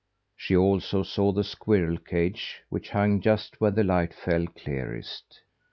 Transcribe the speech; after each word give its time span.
She 0.35 0.57
also 0.57 1.03
saw 1.03 1.31
the 1.31 1.43
squirrel 1.43 1.97
cage 1.99 2.63
which 2.69 2.89
hung 2.89 3.21
just 3.21 3.61
where 3.61 3.69
the 3.69 3.83
light 3.83 4.15
fell 4.15 4.47
clearest. 4.47 5.41